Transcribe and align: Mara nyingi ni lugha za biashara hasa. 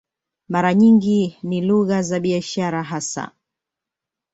Mara 0.49 0.73
nyingi 0.73 1.37
ni 1.43 1.61
lugha 1.61 2.01
za 2.01 2.19
biashara 2.19 2.83
hasa. 2.83 3.31